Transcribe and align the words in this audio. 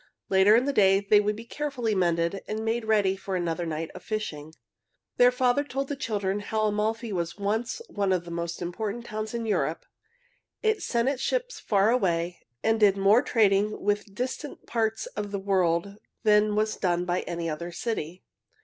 Later 0.29 0.55
in 0.55 0.65
the 0.65 0.73
day 0.73 0.99
they 0.99 1.19
would 1.19 1.35
be 1.35 1.45
carefully 1.45 1.93
mended 1.93 2.41
and 2.47 2.65
made 2.65 2.85
ready 2.85 3.15
for 3.15 3.35
another 3.35 3.67
night 3.67 3.91
of 3.93 4.01
fishing. 4.01 4.51
Their 5.17 5.29
father 5.31 5.63
told 5.63 5.89
the 5.89 5.95
children 5.95 6.39
how 6.39 6.63
Amalfi 6.65 7.13
was 7.13 7.37
once 7.37 7.83
one 7.87 8.11
of 8.11 8.25
the 8.25 8.31
most 8.31 8.63
important 8.63 9.05
towns 9.05 9.35
in 9.35 9.45
Europe. 9.45 9.85
It 10.63 10.81
sent 10.81 11.07
its 11.07 11.21
ships 11.21 11.59
far 11.59 11.91
away, 11.91 12.39
and 12.63 12.79
did 12.79 12.97
more 12.97 13.21
trading 13.21 13.79
with 13.79 14.15
distant 14.15 14.65
parts 14.65 15.05
of 15.05 15.29
the 15.29 15.37
world 15.37 15.97
than 16.23 16.55
was 16.55 16.77
done 16.77 17.05
by 17.05 17.21
any 17.27 17.47
other 17.47 17.71
city. 17.71 18.23